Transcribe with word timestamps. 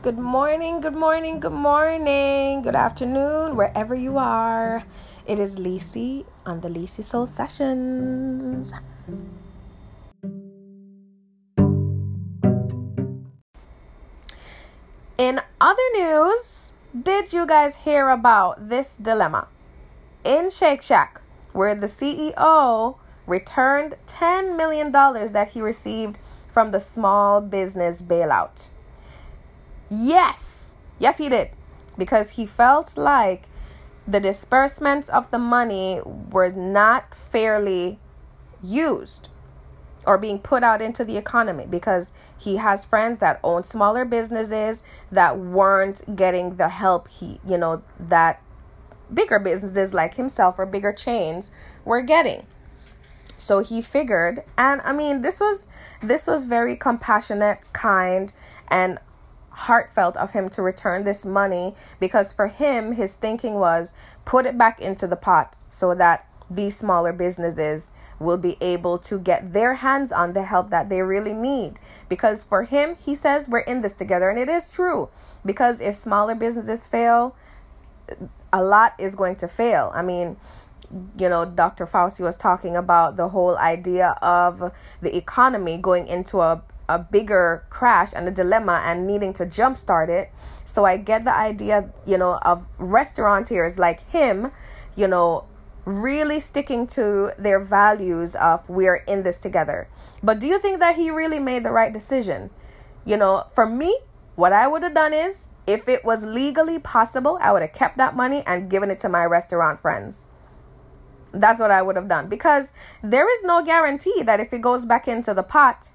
Good 0.00 0.16
morning, 0.16 0.80
good 0.80 0.94
morning, 0.94 1.40
good 1.40 1.50
morning, 1.50 2.62
good 2.62 2.76
afternoon, 2.76 3.56
wherever 3.56 3.96
you 3.96 4.16
are. 4.16 4.84
It 5.26 5.40
is 5.40 5.56
LiCi 5.56 6.24
on 6.46 6.60
the 6.60 6.68
LiCiSoul 6.68 7.26
Sessions. 7.26 8.72
In 15.18 15.40
other 15.60 15.88
news, 15.94 16.74
did 16.94 17.32
you 17.32 17.44
guys 17.44 17.78
hear 17.78 18.08
about 18.10 18.68
this 18.68 18.94
dilemma? 18.94 19.48
In 20.22 20.50
Shake 20.50 20.82
Shack, 20.82 21.20
where 21.52 21.74
the 21.74 21.88
CEO 21.88 22.96
returned 23.26 23.96
$10 24.06 24.56
million 24.56 24.92
that 24.92 25.48
he 25.54 25.60
received 25.60 26.18
from 26.46 26.70
the 26.70 26.78
small 26.78 27.40
business 27.40 28.00
bailout. 28.00 28.68
Yes, 29.90 30.76
yes, 30.98 31.18
he 31.18 31.28
did. 31.28 31.50
Because 31.96 32.30
he 32.30 32.46
felt 32.46 32.96
like 32.96 33.44
the 34.06 34.20
disbursements 34.20 35.08
of 35.08 35.30
the 35.30 35.38
money 35.38 36.00
were 36.04 36.50
not 36.50 37.14
fairly 37.14 37.98
used 38.62 39.28
or 40.06 40.16
being 40.16 40.38
put 40.38 40.62
out 40.62 40.80
into 40.80 41.04
the 41.04 41.16
economy 41.16 41.66
because 41.68 42.12
he 42.38 42.56
has 42.56 42.86
friends 42.86 43.18
that 43.18 43.38
own 43.42 43.64
smaller 43.64 44.04
businesses 44.04 44.82
that 45.12 45.38
weren't 45.38 46.16
getting 46.16 46.56
the 46.56 46.68
help 46.68 47.08
he, 47.08 47.40
you 47.46 47.58
know, 47.58 47.82
that 48.00 48.40
bigger 49.12 49.38
businesses 49.38 49.92
like 49.92 50.14
himself 50.14 50.58
or 50.58 50.64
bigger 50.66 50.92
chains 50.92 51.50
were 51.84 52.00
getting. 52.00 52.46
So 53.36 53.60
he 53.60 53.82
figured, 53.82 54.42
and 54.56 54.80
I 54.82 54.92
mean, 54.92 55.20
this 55.20 55.40
was 55.40 55.68
this 56.00 56.26
was 56.26 56.44
very 56.44 56.76
compassionate, 56.76 57.64
kind, 57.72 58.32
and 58.68 58.98
heartfelt 59.58 60.16
of 60.16 60.32
him 60.32 60.48
to 60.48 60.62
return 60.62 61.02
this 61.02 61.26
money 61.26 61.74
because 61.98 62.32
for 62.32 62.46
him, 62.46 62.92
his 62.92 63.16
thinking 63.16 63.54
was 63.54 63.92
put 64.24 64.46
it 64.46 64.56
back 64.56 64.80
into 64.80 65.06
the 65.06 65.16
pot 65.16 65.56
so 65.68 65.94
that 65.94 66.24
these 66.48 66.76
smaller 66.76 67.12
businesses 67.12 67.92
will 68.20 68.38
be 68.38 68.56
able 68.60 68.98
to 68.98 69.18
get 69.18 69.52
their 69.52 69.74
hands 69.74 70.12
on 70.12 70.32
the 70.32 70.44
help 70.44 70.70
that 70.70 70.88
they 70.88 71.02
really 71.02 71.34
need. 71.34 71.78
Because 72.08 72.44
for 72.44 72.62
him, 72.62 72.96
he 73.04 73.14
says, 73.14 73.48
we're 73.48 73.58
in 73.58 73.82
this 73.82 73.92
together. 73.92 74.30
And 74.30 74.38
it 74.38 74.48
is 74.48 74.70
true. 74.70 75.08
Because 75.44 75.80
if 75.80 75.94
smaller 75.94 76.34
businesses 76.34 76.86
fail, 76.86 77.36
a 78.52 78.62
lot 78.62 78.94
is 78.98 79.14
going 79.14 79.36
to 79.36 79.48
fail. 79.48 79.90
I 79.92 80.02
mean, 80.02 80.36
you 81.18 81.28
know, 81.28 81.44
Dr. 81.44 81.84
Fauci 81.84 82.20
was 82.20 82.36
talking 82.36 82.76
about 82.76 83.16
the 83.16 83.28
whole 83.28 83.58
idea 83.58 84.14
of 84.22 84.72
the 85.02 85.16
economy 85.16 85.76
going 85.76 86.06
into 86.06 86.38
a, 86.38 86.62
a 86.88 86.98
bigger 86.98 87.64
crash 87.70 88.12
and 88.14 88.26
a 88.26 88.30
dilemma 88.30 88.82
and 88.84 89.06
needing 89.06 89.32
to 89.34 89.46
jumpstart 89.46 90.08
it. 90.08 90.30
So 90.64 90.84
I 90.84 90.96
get 90.96 91.24
the 91.24 91.34
idea, 91.34 91.90
you 92.06 92.18
know, 92.18 92.38
of 92.42 92.66
restaurateurs 92.78 93.78
like 93.78 94.08
him, 94.10 94.50
you 94.96 95.06
know, 95.06 95.44
really 95.84 96.40
sticking 96.40 96.86
to 96.86 97.30
their 97.38 97.58
values 97.58 98.34
of 98.36 98.68
we're 98.68 98.96
in 99.06 99.22
this 99.22 99.38
together. 99.38 99.88
But 100.22 100.38
do 100.38 100.46
you 100.46 100.58
think 100.58 100.80
that 100.80 100.96
he 100.96 101.10
really 101.10 101.38
made 101.38 101.64
the 101.64 101.70
right 101.70 101.92
decision? 101.92 102.50
You 103.04 103.16
know, 103.16 103.44
for 103.54 103.64
me, 103.66 103.98
what 104.36 104.52
I 104.52 104.66
would 104.66 104.82
have 104.82 104.94
done 104.94 105.14
is 105.14 105.48
if 105.66 105.88
it 105.88 106.04
was 106.04 106.24
legally 106.24 106.78
possible, 106.78 107.38
I 107.40 107.52
would 107.52 107.62
have 107.62 107.72
kept 107.72 107.98
that 107.98 108.16
money 108.16 108.42
and 108.46 108.70
given 108.70 108.90
it 108.90 109.00
to 109.00 109.08
my 109.08 109.24
restaurant 109.24 109.78
friends. 109.78 110.28
That's 111.32 111.60
what 111.60 111.70
I 111.70 111.82
would 111.82 111.96
have 111.96 112.08
done 112.08 112.28
because 112.28 112.72
there 113.02 113.30
is 113.30 113.44
no 113.44 113.62
guarantee 113.64 114.22
that 114.22 114.40
if 114.40 114.52
it 114.52 114.62
goes 114.62 114.86
back 114.86 115.08
into 115.08 115.34
the 115.34 115.42
pot 115.42 115.90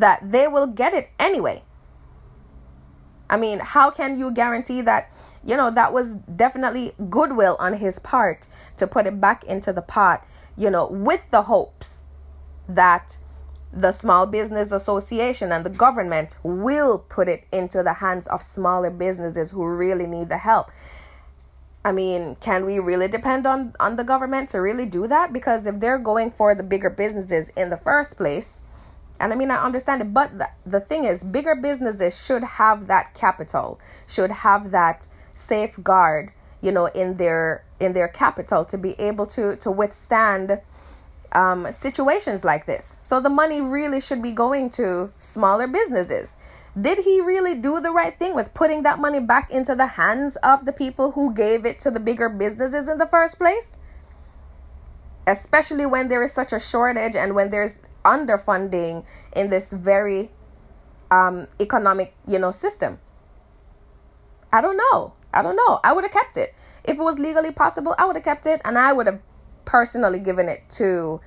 that 0.00 0.30
they 0.30 0.48
will 0.48 0.66
get 0.66 0.94
it 0.94 1.10
anyway. 1.18 1.62
I 3.28 3.36
mean, 3.36 3.58
how 3.58 3.90
can 3.90 4.18
you 4.18 4.32
guarantee 4.32 4.82
that 4.82 5.10
you 5.46 5.56
know, 5.56 5.70
that 5.70 5.92
was 5.92 6.16
definitely 6.16 6.92
goodwill 7.08 7.56
on 7.60 7.74
his 7.74 8.00
part 8.00 8.48
to 8.76 8.86
put 8.86 9.06
it 9.06 9.20
back 9.20 9.44
into 9.44 9.72
the 9.72 9.80
pot, 9.80 10.26
you 10.56 10.68
know, 10.68 10.88
with 10.88 11.22
the 11.30 11.42
hopes 11.42 12.04
that 12.68 13.16
the 13.72 13.92
Small 13.92 14.26
Business 14.26 14.72
Association 14.72 15.52
and 15.52 15.64
the 15.64 15.70
government 15.70 16.36
will 16.42 16.98
put 16.98 17.28
it 17.28 17.44
into 17.52 17.84
the 17.84 17.92
hands 17.92 18.26
of 18.26 18.42
smaller 18.42 18.90
businesses 18.90 19.52
who 19.52 19.64
really 19.64 20.06
need 20.06 20.28
the 20.28 20.38
help. 20.38 20.68
I 21.84 21.92
mean, 21.92 22.36
can 22.40 22.64
we 22.64 22.80
really 22.80 23.06
depend 23.06 23.46
on 23.46 23.72
on 23.78 23.94
the 23.94 24.02
government 24.02 24.48
to 24.48 24.58
really 24.58 24.86
do 24.86 25.06
that? 25.06 25.32
Because 25.32 25.66
if 25.68 25.78
they're 25.78 25.98
going 25.98 26.32
for 26.32 26.52
the 26.56 26.64
bigger 26.64 26.90
businesses 26.90 27.50
in 27.50 27.70
the 27.70 27.76
first 27.76 28.16
place, 28.16 28.64
and 29.20 29.32
I 29.32 29.36
mean, 29.36 29.50
I 29.50 29.62
understand 29.62 30.02
it, 30.02 30.12
but 30.12 30.36
the, 30.36 30.48
the 30.64 30.80
thing 30.80 31.04
is, 31.04 31.24
bigger 31.24 31.54
businesses 31.54 32.24
should 32.24 32.44
have 32.44 32.86
that 32.88 33.14
capital, 33.14 33.80
should 34.06 34.30
have 34.30 34.70
that 34.70 35.08
safeguard 35.32 36.32
you 36.62 36.72
know 36.72 36.86
in 36.86 37.16
their 37.16 37.62
in 37.80 37.92
their 37.92 38.08
capital 38.08 38.64
to 38.64 38.78
be 38.78 38.98
able 38.98 39.26
to 39.26 39.56
to 39.56 39.70
withstand 39.70 40.60
um, 41.32 41.70
situations 41.70 42.44
like 42.44 42.66
this. 42.66 42.98
So 43.00 43.20
the 43.20 43.28
money 43.28 43.60
really 43.60 44.00
should 44.00 44.22
be 44.22 44.30
going 44.30 44.70
to 44.70 45.12
smaller 45.18 45.66
businesses. 45.66 46.38
Did 46.80 46.98
he 46.98 47.20
really 47.20 47.54
do 47.54 47.80
the 47.80 47.90
right 47.90 48.18
thing 48.18 48.34
with 48.34 48.54
putting 48.54 48.82
that 48.84 48.98
money 48.98 49.20
back 49.20 49.50
into 49.50 49.74
the 49.74 49.86
hands 49.86 50.36
of 50.36 50.64
the 50.64 50.72
people 50.72 51.12
who 51.12 51.34
gave 51.34 51.66
it 51.66 51.80
to 51.80 51.90
the 51.90 52.00
bigger 52.00 52.28
businesses 52.28 52.88
in 52.88 52.98
the 52.98 53.06
first 53.06 53.38
place? 53.38 53.80
Especially 55.26 55.84
when 55.84 56.08
there 56.08 56.22
is 56.22 56.32
such 56.32 56.52
a 56.52 56.60
shortage 56.60 57.16
and 57.16 57.34
when 57.34 57.50
there's 57.50 57.80
underfunding 58.06 59.04
in 59.34 59.50
this 59.50 59.72
very 59.72 60.30
um, 61.10 61.46
economic 61.60 62.14
you 62.26 62.38
know 62.38 62.50
system 62.50 62.98
i 64.52 64.60
don't 64.60 64.76
know 64.76 65.12
I 65.36 65.42
don't 65.42 65.56
know. 65.56 65.80
I 65.84 65.92
would 65.92 66.02
have 66.02 66.12
kept 66.12 66.38
it. 66.38 66.54
If 66.82 66.98
it 66.98 67.02
was 67.02 67.18
legally 67.18 67.52
possible, 67.52 67.94
I 67.98 68.06
would 68.06 68.16
have 68.16 68.24
kept 68.24 68.46
it 68.46 68.62
and 68.64 68.78
I 68.78 68.94
would 68.94 69.06
have 69.06 69.20
personally 69.66 70.18
given 70.18 70.48
it 70.48 70.62
to, 70.70 71.20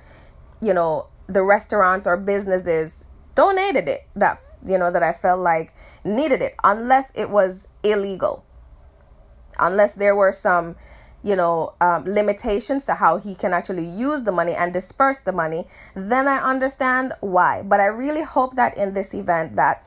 you 0.60 0.74
know, 0.74 1.06
the 1.28 1.44
restaurants 1.44 2.08
or 2.08 2.16
businesses 2.16 3.06
donated 3.36 3.88
it 3.88 4.08
that 4.16 4.40
you 4.66 4.76
know 4.76 4.90
that 4.90 5.02
I 5.02 5.12
felt 5.12 5.40
like 5.40 5.72
needed 6.04 6.42
it 6.42 6.56
unless 6.64 7.12
it 7.14 7.30
was 7.30 7.68
illegal. 7.84 8.44
Unless 9.60 9.94
there 9.94 10.16
were 10.16 10.32
some 10.32 10.74
you 11.22 11.36
know 11.36 11.74
um, 11.80 12.04
limitations 12.04 12.84
to 12.84 12.94
how 12.94 13.18
he 13.18 13.34
can 13.34 13.52
actually 13.52 13.84
use 13.84 14.22
the 14.22 14.32
money 14.32 14.52
and 14.52 14.72
disperse 14.72 15.20
the 15.20 15.32
money 15.32 15.64
then 15.94 16.26
i 16.26 16.38
understand 16.38 17.12
why. 17.20 17.62
But 17.62 17.80
i 17.80 17.86
really 17.86 18.22
hope 18.22 18.56
that 18.56 18.76
in 18.76 18.94
this 18.94 19.14
event 19.14 19.56
that 19.56 19.84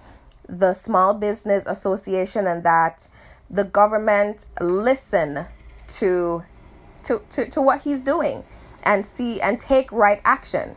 the 0.47 0.73
small 0.73 1.13
business 1.13 1.65
association 1.65 2.47
and 2.47 2.63
that 2.63 3.07
the 3.49 3.63
government 3.63 4.45
listen 4.61 5.45
to 5.87 6.43
to 7.03 7.21
to, 7.29 7.49
to 7.49 7.61
what 7.61 7.81
he's 7.81 8.01
doing 8.01 8.43
and 8.83 9.03
see 9.05 9.41
and 9.41 9.59
take 9.59 9.91
right 9.91 10.21
action. 10.25 10.75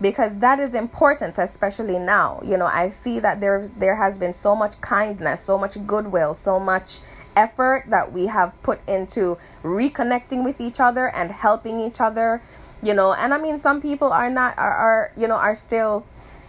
Because 0.00 0.40
that 0.40 0.58
is 0.58 0.74
important 0.74 1.38
especially 1.38 1.98
now. 1.98 2.40
You 2.44 2.56
know 2.56 2.66
i 2.66 2.88
see 2.88 3.20
that 3.20 3.40
there 3.40 3.68
there 3.78 3.94
has 3.94 4.18
been 4.18 4.32
so 4.32 4.56
much 4.56 4.80
kindness 4.80 5.40
so 5.40 5.56
much 5.56 5.86
goodwill 5.86 6.34
so 6.34 6.58
much 6.58 6.98
effort 7.36 7.84
that 7.88 8.12
we 8.12 8.26
have 8.26 8.60
put 8.62 8.80
into 8.88 9.38
reconnecting 9.62 10.44
with 10.44 10.60
each 10.60 10.80
other 10.80 11.08
and 11.08 11.30
helping 11.30 11.80
each 11.80 12.00
other 12.00 12.42
you 12.82 12.92
know 12.94 13.12
and 13.14 13.32
i 13.32 13.38
mean 13.38 13.56
some 13.56 13.80
people 13.80 14.12
are 14.12 14.30
not 14.30 14.56
are, 14.58 14.72
are 14.72 15.12
you 15.16 15.26
know 15.26 15.36
are 15.36 15.54
still 15.54 16.04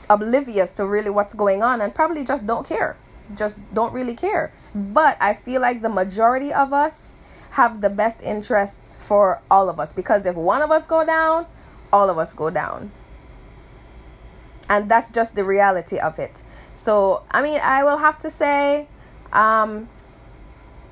oblivious 0.10 0.72
to 0.72 0.86
really 0.86 1.10
what's 1.10 1.34
going 1.34 1.64
on 1.64 1.82
and 1.82 1.96
probably 1.96 2.24
just 2.24 2.46
don't 2.46 2.68
care 2.68 2.98
just 3.36 3.60
don't 3.74 3.94
really 3.94 4.16
care. 4.16 4.52
But 4.74 5.18
I 5.20 5.34
feel 5.34 5.62
like 5.62 5.82
the 5.82 5.90
majority 5.90 6.54
of 6.54 6.74
us 6.74 7.18
have 7.52 7.82
the 7.82 7.90
best 7.90 8.22
interests 8.22 8.98
for 9.00 9.42
all 9.50 9.70
of 9.70 9.80
us 9.80 9.94
because 9.94 10.26
if 10.26 10.36
one 10.36 10.62
of 10.62 10.72
us 10.72 10.88
go 10.88 11.06
down, 11.06 11.46
all 11.92 12.10
of 12.10 12.18
us 12.18 12.34
go 12.34 12.50
down. 12.50 12.92
And 14.70 14.90
that's 14.90 15.10
just 15.10 15.36
the 15.36 15.44
reality 15.44 16.00
of 16.00 16.20
it. 16.20 16.44
So, 16.74 17.24
I 17.32 17.44
mean, 17.44 17.60
I 17.62 17.84
will 17.84 17.98
have 17.98 18.18
to 18.20 18.30
say 18.30 18.88
um 19.32 19.90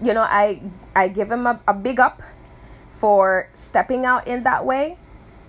you 0.02 0.14
know, 0.14 0.26
I 0.28 0.62
I 0.96 1.08
give 1.08 1.32
him 1.32 1.48
a, 1.48 1.60
a 1.68 1.74
big 1.74 2.00
up 2.00 2.22
for 2.90 3.50
stepping 3.54 4.06
out 4.06 4.28
in 4.28 4.44
that 4.44 4.66
way, 4.66 4.98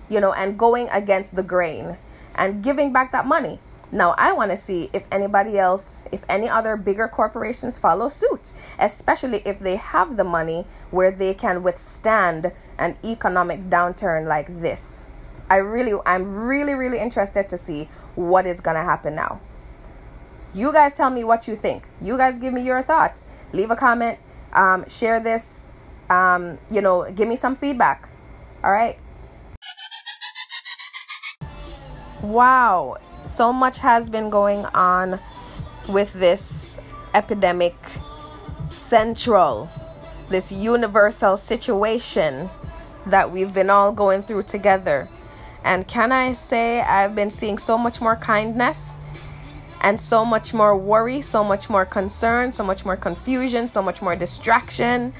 you 0.09 0.19
know, 0.19 0.33
and 0.33 0.57
going 0.57 0.89
against 0.89 1.35
the 1.35 1.43
grain 1.43 1.97
and 2.35 2.63
giving 2.63 2.91
back 2.91 3.11
that 3.11 3.25
money 3.25 3.59
now, 3.93 4.15
I 4.17 4.33
want 4.33 4.49
to 4.49 4.57
see 4.57 4.89
if 4.91 5.03
anybody 5.11 5.59
else, 5.59 6.07
if 6.11 6.25
any 6.27 6.49
other 6.49 6.75
bigger 6.75 7.07
corporations 7.07 7.77
follow 7.77 8.09
suit, 8.09 8.53
especially 8.79 9.43
if 9.45 9.59
they 9.59 9.75
have 9.75 10.17
the 10.17 10.23
money 10.23 10.65
where 10.89 11.11
they 11.11 11.35
can 11.35 11.61
withstand 11.61 12.51
an 12.79 12.97
economic 13.05 13.69
downturn 13.69 14.25
like 14.25 14.47
this. 14.47 15.11
I 15.47 15.57
really, 15.57 15.93
I'm 16.07 16.47
really, 16.47 16.73
really 16.73 16.99
interested 16.99 17.47
to 17.49 17.55
see 17.55 17.87
what 18.15 18.47
is 18.47 18.61
going 18.61 18.77
to 18.77 18.81
happen 18.81 19.13
now. 19.13 19.39
You 20.55 20.73
guys 20.73 20.93
tell 20.93 21.11
me 21.11 21.23
what 21.23 21.47
you 21.47 21.55
think. 21.55 21.87
You 22.01 22.17
guys 22.17 22.39
give 22.39 22.51
me 22.51 22.63
your 22.63 22.81
thoughts. 22.81 23.27
Leave 23.51 23.69
a 23.69 23.75
comment, 23.75 24.17
um, 24.53 24.87
share 24.87 25.19
this, 25.19 25.71
um, 26.09 26.57
you 26.69 26.81
know, 26.81 27.11
give 27.11 27.27
me 27.27 27.35
some 27.35 27.55
feedback. 27.55 28.09
All 28.63 28.71
right. 28.71 28.97
Wow 32.21 32.97
so 33.25 33.53
much 33.53 33.79
has 33.79 34.09
been 34.09 34.29
going 34.29 34.65
on 34.67 35.19
with 35.87 36.13
this 36.13 36.77
epidemic 37.13 37.75
central, 38.69 39.69
this 40.29 40.51
universal 40.51 41.37
situation 41.37 42.49
that 43.05 43.31
we've 43.31 43.53
been 43.53 43.69
all 43.69 43.91
going 43.91 44.23
through 44.23 44.43
together. 44.43 45.07
And 45.63 45.87
can 45.87 46.11
I 46.11 46.33
say, 46.33 46.81
I've 46.81 47.15
been 47.15 47.31
seeing 47.31 47.57
so 47.57 47.77
much 47.77 48.01
more 48.01 48.15
kindness 48.15 48.95
and 49.83 49.99
so 49.99 50.23
much 50.23 50.53
more 50.53 50.75
worry, 50.77 51.21
so 51.21 51.43
much 51.43 51.69
more 51.69 51.85
concern, 51.85 52.51
so 52.53 52.63
much 52.63 52.85
more 52.85 52.95
confusion, 52.95 53.67
so 53.67 53.81
much 53.81 54.01
more 54.01 54.15
distraction. 54.15 55.13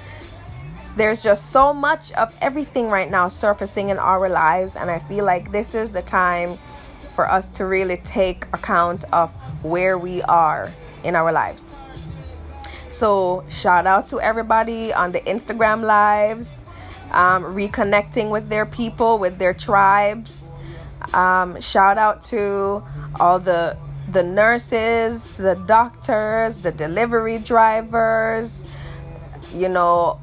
There's 0.95 1.21
just 1.21 1.51
so 1.51 1.73
much 1.73 2.13
of 2.13 2.35
everything 2.41 2.89
right 2.89 3.11
now 3.11 3.27
surfacing 3.27 3.89
in 3.89 3.99
our 3.99 4.29
lives, 4.29 4.75
and 4.75 4.89
I 4.89 4.99
feel 4.99 5.25
like 5.25 5.51
this 5.51 5.75
is 5.75 5.89
the 5.89 6.01
time 6.01 6.55
for 7.15 7.29
us 7.29 7.49
to 7.49 7.65
really 7.65 7.97
take 7.97 8.45
account 8.53 9.03
of 9.11 9.31
where 9.63 9.97
we 9.97 10.21
are 10.23 10.71
in 11.03 11.15
our 11.15 11.31
lives. 11.31 11.75
So, 12.89 13.43
shout 13.49 13.85
out 13.85 14.07
to 14.09 14.21
everybody 14.21 14.93
on 14.93 15.11
the 15.11 15.19
Instagram 15.21 15.81
lives, 15.83 16.65
um, 17.11 17.43
reconnecting 17.43 18.29
with 18.29 18.49
their 18.49 18.65
people, 18.65 19.17
with 19.17 19.39
their 19.39 19.53
tribes. 19.53 20.47
Um, 21.13 21.59
shout 21.59 21.97
out 21.97 22.21
to 22.23 22.83
all 23.19 23.39
the 23.39 23.75
the 24.11 24.23
nurses, 24.23 25.37
the 25.37 25.55
doctors, 25.67 26.57
the 26.57 26.71
delivery 26.71 27.39
drivers, 27.39 28.65
you 29.53 29.69
know, 29.69 30.19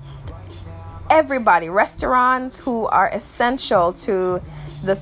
everybody, 1.09 1.69
restaurants 1.69 2.59
who 2.59 2.87
are 2.87 3.09
essential 3.09 3.93
to 3.93 4.41
the 4.85 4.99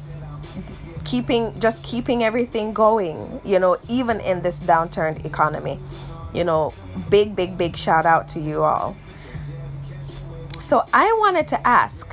keeping 1.04 1.58
just 1.58 1.82
keeping 1.82 2.22
everything 2.22 2.72
going, 2.72 3.40
you 3.44 3.58
know, 3.58 3.76
even 3.88 4.20
in 4.20 4.42
this 4.42 4.60
downturned 4.60 5.24
economy. 5.24 5.78
You 6.34 6.44
know, 6.44 6.74
big 7.08 7.34
big 7.34 7.56
big 7.56 7.76
shout 7.76 8.04
out 8.04 8.28
to 8.30 8.40
you 8.40 8.62
all. 8.62 8.94
So 10.60 10.82
I 10.92 11.06
wanted 11.20 11.48
to 11.48 11.66
ask, 11.66 12.12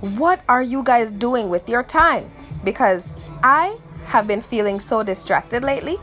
what 0.00 0.42
are 0.48 0.62
you 0.62 0.82
guys 0.82 1.10
doing 1.10 1.50
with 1.50 1.68
your 1.68 1.82
time? 1.82 2.24
Because 2.64 3.14
I 3.42 3.76
have 4.06 4.26
been 4.26 4.42
feeling 4.42 4.80
so 4.80 5.02
distracted 5.02 5.62
lately 5.62 5.98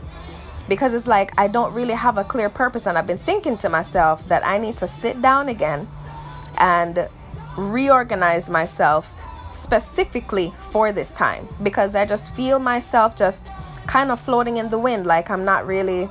because 0.68 0.94
it's 0.94 1.06
like 1.06 1.32
I 1.38 1.48
don't 1.48 1.72
really 1.72 1.94
have 1.94 2.18
a 2.18 2.24
clear 2.24 2.48
purpose 2.48 2.86
and 2.86 2.96
I've 2.96 3.06
been 3.06 3.18
thinking 3.18 3.56
to 3.58 3.68
myself 3.68 4.26
that 4.28 4.46
I 4.46 4.58
need 4.58 4.76
to 4.78 4.88
sit 4.88 5.20
down 5.20 5.48
again 5.48 5.86
and 6.58 7.08
reorganize 7.56 8.48
myself 8.50 9.10
specifically 9.50 10.52
for 10.70 10.92
this 10.92 11.10
time 11.10 11.46
because 11.62 11.94
I 11.94 12.06
just 12.06 12.34
feel 12.34 12.58
myself 12.58 13.16
just 13.16 13.52
kind 13.86 14.10
of 14.10 14.20
floating 14.20 14.56
in 14.56 14.70
the 14.70 14.78
wind 14.78 15.06
like 15.06 15.30
I'm 15.30 15.44
not 15.44 15.66
really 15.66 16.08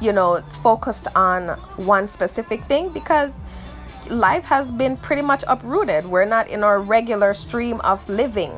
you 0.00 0.12
know 0.12 0.40
focused 0.62 1.06
on 1.14 1.48
one 1.76 2.08
specific 2.08 2.62
thing 2.64 2.92
because 2.92 3.32
life 4.10 4.44
has 4.44 4.70
been 4.70 4.96
pretty 4.96 5.22
much 5.22 5.44
uprooted. 5.46 6.06
We're 6.06 6.24
not 6.24 6.48
in 6.48 6.64
our 6.64 6.80
regular 6.80 7.34
stream 7.34 7.80
of 7.82 8.06
living 8.08 8.52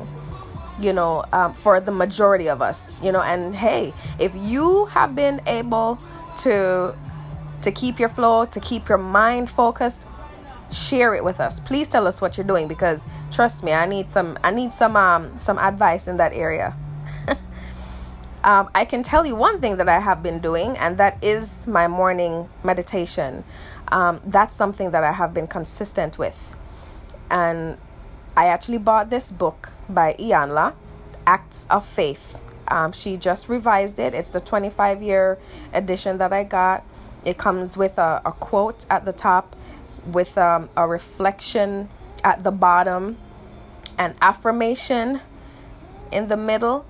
you 0.81 0.93
know 0.93 1.23
um, 1.31 1.53
for 1.53 1.79
the 1.79 1.91
majority 1.91 2.47
of 2.47 2.61
us 2.61 3.01
you 3.03 3.11
know 3.11 3.21
and 3.21 3.55
hey 3.55 3.93
if 4.19 4.35
you 4.35 4.85
have 4.85 5.15
been 5.15 5.41
able 5.47 5.99
to 6.37 6.95
to 7.61 7.71
keep 7.71 7.99
your 7.99 8.09
flow 8.09 8.45
to 8.45 8.59
keep 8.59 8.89
your 8.89 8.97
mind 8.97 9.49
focused 9.49 10.01
share 10.71 11.13
it 11.13 11.23
with 11.23 11.39
us. 11.39 11.59
Please 11.59 11.87
tell 11.87 12.07
us 12.07 12.21
what 12.21 12.37
you're 12.37 12.47
doing 12.47 12.67
because 12.67 13.05
trust 13.31 13.63
me 13.63 13.73
i 13.73 13.85
need 13.85 14.09
some 14.11 14.37
i 14.43 14.51
need 14.51 14.73
some 14.73 14.95
um 14.95 15.39
some 15.39 15.57
advice 15.59 16.07
in 16.07 16.17
that 16.17 16.33
area. 16.33 16.75
Um, 18.43 18.71
i 18.73 18.85
can 18.85 19.03
tell 19.03 19.23
you 19.23 19.35
one 19.35 19.61
thing 19.61 19.77
that 19.77 19.87
i 19.87 19.99
have 19.99 20.23
been 20.23 20.39
doing 20.39 20.75
and 20.75 20.97
that 20.97 21.23
is 21.23 21.67
my 21.67 21.87
morning 21.87 22.49
meditation. 22.63 23.43
Um, 23.89 24.19
that's 24.25 24.55
something 24.55 24.89
that 24.91 25.03
i 25.03 25.11
have 25.11 25.31
been 25.31 25.45
consistent 25.45 26.17
with. 26.17 26.39
And 27.29 27.77
i 28.35 28.47
actually 28.47 28.77
bought 28.77 29.09
this 29.09 29.29
book 29.31 29.71
by 29.89 30.13
iyanla 30.13 30.73
acts 31.25 31.65
of 31.69 31.85
faith. 31.85 32.37
Um, 32.67 32.91
she 32.91 33.17
just 33.17 33.49
revised 33.49 33.99
it. 33.99 34.13
It's 34.13 34.29
the 34.29 34.39
25 34.39 35.01
year 35.01 35.37
edition 35.73 36.17
that 36.17 36.33
i 36.33 36.43
got. 36.43 36.83
It 37.23 37.37
comes 37.37 37.77
with 37.77 37.97
a, 37.97 38.21
a 38.25 38.31
quote 38.31 38.85
at 38.89 39.05
the 39.05 39.13
top 39.13 39.55
with 40.05 40.37
um, 40.37 40.69
a 40.75 40.87
reflection 40.87 41.89
at 42.23 42.43
the 42.43 42.51
bottom, 42.51 43.17
an 43.97 44.15
affirmation 44.21 45.21
in 46.11 46.27
the 46.27 46.37
middle, 46.37 46.85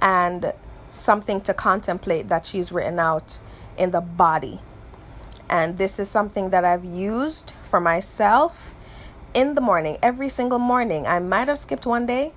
and 0.00 0.52
something 0.90 1.40
to 1.40 1.54
contemplate 1.54 2.28
that 2.28 2.46
she's 2.46 2.70
written 2.70 2.98
out 2.98 3.38
in 3.76 3.90
the 3.90 4.00
body. 4.00 4.60
And 5.48 5.78
this 5.78 5.98
is 5.98 6.08
something 6.08 6.50
that 6.50 6.64
I've 6.64 6.84
used 6.84 7.52
for 7.68 7.80
myself 7.80 8.74
in 9.34 9.54
the 9.54 9.60
morning, 9.60 9.98
every 10.02 10.28
single 10.28 10.58
morning. 10.58 11.06
I 11.06 11.18
might 11.18 11.48
have 11.48 11.58
skipped 11.58 11.86
one 11.86 12.06
day, 12.06 12.32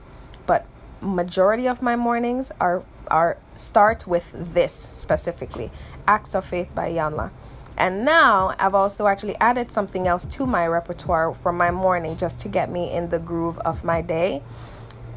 but 0.45 0.65
majority 1.01 1.67
of 1.67 1.81
my 1.81 1.95
mornings 1.95 2.51
are 2.59 2.83
are 3.07 3.37
start 3.55 4.07
with 4.07 4.31
this 4.33 4.73
specifically. 4.73 5.71
Acts 6.07 6.33
of 6.33 6.45
Faith 6.45 6.73
by 6.73 6.91
Iyanla. 6.91 7.31
And 7.77 8.05
now 8.05 8.55
I've 8.57 8.73
also 8.73 9.07
actually 9.07 9.35
added 9.39 9.71
something 9.71 10.07
else 10.07 10.25
to 10.25 10.45
my 10.45 10.65
repertoire 10.65 11.33
for 11.33 11.51
my 11.51 11.71
morning 11.71 12.17
just 12.17 12.39
to 12.41 12.49
get 12.49 12.71
me 12.71 12.91
in 12.91 13.09
the 13.09 13.19
groove 13.19 13.59
of 13.59 13.83
my 13.83 14.01
day. 14.01 14.41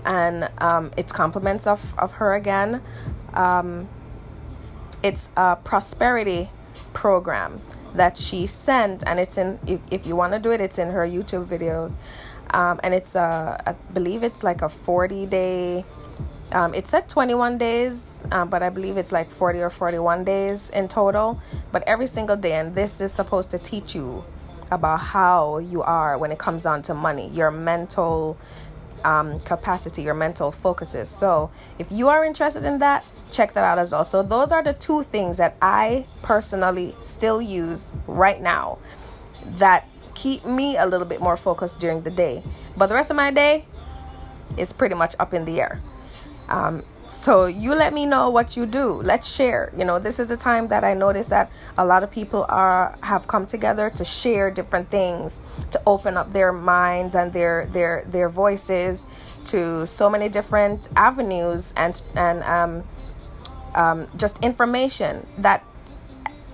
And 0.05 0.51
um, 0.59 0.91
it's 0.97 1.13
compliments 1.13 1.67
of, 1.67 1.95
of 1.99 2.13
her 2.13 2.35
again. 2.35 2.83
Um, 3.33 3.89
it's 5.03 5.31
a 5.37 5.57
prosperity 5.57 6.51
program 6.93 7.61
that 7.95 8.17
she 8.17 8.47
sent, 8.47 9.03
and 9.07 9.19
it's 9.19 9.39
in, 9.39 9.59
if, 9.67 9.81
if 9.91 10.07
you 10.07 10.17
want 10.17 10.33
to 10.33 10.39
do 10.39 10.51
it, 10.51 10.61
it's 10.61 10.79
in 10.79 10.91
her 10.91 11.07
YouTube 11.07 11.47
video. 11.47 11.95
Um, 12.51 12.81
and 12.83 12.95
it's, 12.95 13.15
a, 13.15 13.63
I 13.67 13.73
believe 13.93 14.23
it's 14.23 14.43
like 14.43 14.63
a 14.63 14.69
40 14.69 15.27
day 15.27 15.85
um, 16.53 16.73
it 16.73 16.89
said 16.89 17.09
21 17.11 17.59
days, 17.59 18.23
um, 18.33 18.49
but 18.49 18.63
I 18.63 18.71
believe 18.71 18.97
it's 18.97 19.13
like 19.13 19.31
40 19.31 19.61
or 19.61 19.71
41 19.71 20.25
days 20.25 20.71
in 20.71 20.89
total. 20.89 21.41
But 21.73 21.83
every 21.87 22.07
single 22.07 22.37
day, 22.37 22.55
and 22.55 22.75
this 22.75 23.01
is 23.01 23.13
supposed 23.13 23.51
to 23.51 23.59
teach 23.59 23.95
you 23.95 24.25
about 24.71 25.01
how 25.01 25.59
you 25.59 25.83
are 25.83 26.17
when 26.17 26.33
it 26.33 26.39
comes 26.39 26.63
down 26.63 26.83
to 26.83 26.95
money, 26.95 27.29
your 27.29 27.51
mental 27.51 28.39
um, 29.05 29.41
capacity, 29.41 30.03
your 30.03 30.15
mental 30.15 30.53
focuses. 30.53 31.09
So 31.09 31.51
if 31.79 31.91
you 31.91 32.09
are 32.09 32.25
interested 32.25 32.65
in 32.65 32.79
that, 32.79 33.05
check 33.31 33.55
that 33.55 33.65
out 33.65 33.79
as 33.79 33.93
well. 33.93 34.05
So 34.05 34.23
those 34.23 34.53
are 34.53 34.63
the 34.63 34.73
two 34.73 35.03
things 35.03 35.37
that 35.37 35.57
I 35.61 36.07
personally 36.23 36.97
still 37.03 37.41
use 37.41 37.93
right 38.07 38.41
now 38.41 38.79
that 39.45 39.89
keep 40.15 40.45
me 40.45 40.77
a 40.77 40.87
little 40.87 41.07
bit 41.07 41.21
more 41.21 41.37
focused 41.37 41.79
during 41.79 42.03
the 42.03 42.11
day. 42.11 42.43
But 42.77 42.87
the 42.87 42.95
rest 42.95 43.11
of 43.11 43.17
my 43.17 43.31
day 43.31 43.67
is 44.57 44.73
pretty 44.73 44.95
much 44.95 45.15
up 45.19 45.33
in 45.33 45.45
the 45.45 45.61
air. 45.61 45.81
Um, 46.49 46.83
so 47.09 47.47
you 47.47 47.75
let 47.75 47.93
me 47.93 48.07
know 48.07 48.29
what 48.29 48.57
you 48.57 48.67
do. 48.67 48.93
Let's 49.03 49.27
share. 49.27 49.73
You 49.77 49.85
know, 49.85 49.99
this 49.99 50.19
is 50.19 50.31
a 50.31 50.37
time 50.37 50.69
that 50.69 50.85
I 50.85 50.95
notice 50.95 51.29
that 51.29 51.51
a 51.77 51.85
lot 51.85 52.03
of 52.03 52.11
people 52.11 52.45
are 52.49 52.97
have 53.03 53.27
come 53.27 53.47
together 53.47 53.91
to 53.91 54.05
share 54.05 54.51
different 54.51 54.91
things, 54.91 55.41
to 55.71 55.81
open 55.87 56.17
up 56.17 56.33
their 56.33 56.53
minds 56.53 57.15
and 57.15 57.33
their 57.33 57.67
their 57.67 58.05
their 58.07 58.29
voices 58.29 59.07
to 59.47 59.87
so 59.87 60.11
many 60.11 60.29
different 60.29 60.89
avenues 60.97 61.73
and 61.77 62.03
and 62.15 62.43
um, 62.45 62.85
um, 63.75 64.07
just 64.17 64.39
information 64.43 65.27
that 65.39 65.65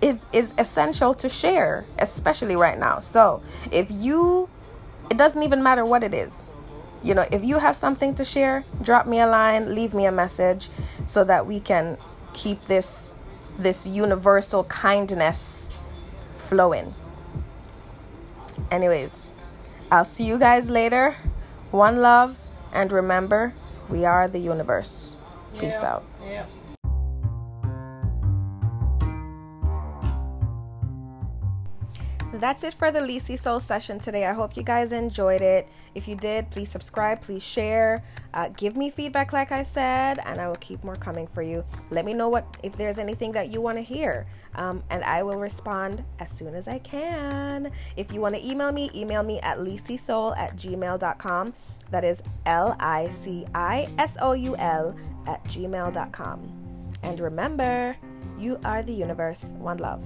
is 0.00 0.26
is 0.32 0.54
essential 0.56 1.14
to 1.14 1.28
share, 1.28 1.84
especially 1.99 2.54
right 2.54 2.78
now. 2.78 3.00
So 3.00 3.42
if 3.73 3.90
you, 3.90 4.49
it 5.11 5.16
doesn't 5.16 5.42
even 5.42 5.62
matter 5.62 5.84
what 5.84 6.04
it 6.04 6.14
is 6.14 6.43
you 7.04 7.14
know, 7.14 7.26
if 7.30 7.44
you 7.44 7.58
have 7.58 7.76
something 7.76 8.14
to 8.14 8.25
share, 8.25 8.64
drop 8.80 9.06
me 9.06 9.20
a 9.20 9.26
line, 9.26 9.75
leave 9.75 9.92
me 9.92 10.06
a 10.06 10.12
message 10.12 10.70
so 11.06 11.23
that 11.25 11.46
we 11.46 11.61
can 11.61 11.99
keep 12.32 12.62
this 12.62 13.14
this 13.56 13.87
universal 13.87 14.64
kindness 14.64 15.70
flowing. 16.49 16.92
Anyways, 18.70 19.32
I'll 19.92 20.04
see 20.04 20.25
you 20.25 20.38
guys 20.38 20.70
later. 20.70 21.16
One 21.70 22.00
love 22.00 22.37
and 22.73 22.90
remember, 22.90 23.54
we 23.88 24.04
are 24.04 24.26
the 24.26 24.40
universe. 24.40 25.14
Peace 25.52 25.82
yeah. 25.82 25.92
out. 25.92 26.04
Yeah. 26.25 26.46
That's 32.40 32.64
it 32.64 32.74
for 32.74 32.90
the 32.90 32.98
LiCiSoul 32.98 33.62
session 33.62 34.00
today. 34.00 34.26
I 34.26 34.32
hope 34.32 34.56
you 34.56 34.64
guys 34.64 34.90
enjoyed 34.90 35.40
it. 35.40 35.68
If 35.94 36.08
you 36.08 36.16
did, 36.16 36.50
please 36.50 36.68
subscribe, 36.68 37.22
please 37.22 37.44
share, 37.44 38.02
uh, 38.32 38.48
give 38.56 38.76
me 38.76 38.90
feedback, 38.90 39.32
like 39.32 39.52
I 39.52 39.62
said, 39.62 40.18
and 40.24 40.40
I 40.40 40.48
will 40.48 40.56
keep 40.56 40.82
more 40.82 40.96
coming 40.96 41.28
for 41.28 41.42
you. 41.42 41.64
Let 41.90 42.04
me 42.04 42.12
know 42.12 42.28
what 42.28 42.44
if 42.64 42.76
there's 42.76 42.98
anything 42.98 43.30
that 43.32 43.50
you 43.50 43.60
want 43.60 43.78
to 43.78 43.82
hear, 43.82 44.26
um, 44.56 44.82
and 44.90 45.04
I 45.04 45.22
will 45.22 45.38
respond 45.38 46.04
as 46.18 46.32
soon 46.32 46.56
as 46.56 46.66
I 46.66 46.80
can. 46.80 47.70
If 47.96 48.12
you 48.12 48.20
want 48.20 48.34
to 48.34 48.44
email 48.44 48.72
me, 48.72 48.90
email 48.94 49.22
me 49.22 49.38
at 49.40 49.58
licisoul 49.58 50.36
at 50.36 50.56
gmail.com. 50.56 51.54
That 51.90 52.04
is 52.04 52.20
L 52.46 52.74
I 52.80 53.10
C 53.10 53.46
I 53.54 53.88
S 53.98 54.16
O 54.20 54.32
U 54.32 54.56
L 54.56 54.96
at 55.28 55.44
gmail.com. 55.44 56.92
And 57.04 57.20
remember, 57.20 57.96
you 58.38 58.58
are 58.64 58.82
the 58.82 58.92
universe. 58.92 59.52
One 59.58 59.76
love. 59.76 60.02